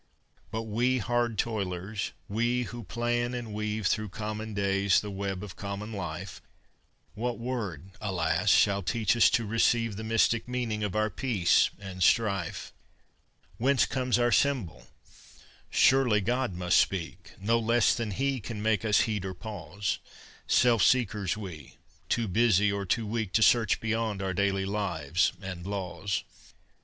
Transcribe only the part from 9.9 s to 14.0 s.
The mystic meaning of our peace and strife? Whence